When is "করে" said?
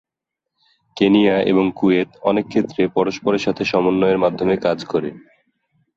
4.85-5.09